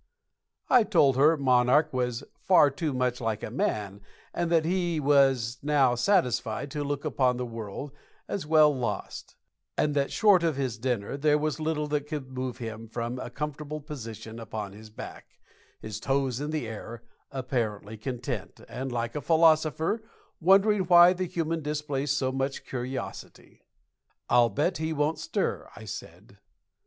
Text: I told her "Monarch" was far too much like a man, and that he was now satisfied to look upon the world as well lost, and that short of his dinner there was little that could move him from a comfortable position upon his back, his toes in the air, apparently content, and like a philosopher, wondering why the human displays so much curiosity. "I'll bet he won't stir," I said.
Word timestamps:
I 0.67 0.81
told 0.81 1.15
her 1.15 1.37
"Monarch" 1.37 1.93
was 1.93 2.23
far 2.39 2.71
too 2.71 2.91
much 2.91 3.21
like 3.21 3.43
a 3.43 3.51
man, 3.51 4.01
and 4.33 4.51
that 4.51 4.65
he 4.65 4.99
was 4.99 5.59
now 5.61 5.93
satisfied 5.93 6.71
to 6.71 6.83
look 6.83 7.05
upon 7.05 7.37
the 7.37 7.45
world 7.45 7.91
as 8.27 8.47
well 8.47 8.75
lost, 8.75 9.35
and 9.77 9.93
that 9.93 10.11
short 10.11 10.41
of 10.41 10.55
his 10.55 10.79
dinner 10.79 11.17
there 11.17 11.37
was 11.37 11.59
little 11.59 11.85
that 11.89 12.07
could 12.07 12.31
move 12.31 12.57
him 12.57 12.87
from 12.89 13.19
a 13.19 13.29
comfortable 13.29 13.79
position 13.79 14.39
upon 14.39 14.73
his 14.73 14.89
back, 14.89 15.39
his 15.79 15.99
toes 15.99 16.41
in 16.41 16.49
the 16.49 16.67
air, 16.67 17.03
apparently 17.29 17.95
content, 17.95 18.59
and 18.67 18.91
like 18.91 19.15
a 19.15 19.21
philosopher, 19.21 20.01
wondering 20.39 20.81
why 20.85 21.13
the 21.13 21.25
human 21.27 21.61
displays 21.61 22.09
so 22.09 22.31
much 22.31 22.65
curiosity. 22.65 23.61
"I'll 24.31 24.49
bet 24.49 24.77
he 24.77 24.93
won't 24.93 25.19
stir," 25.19 25.69
I 25.75 25.85
said. 25.85 26.39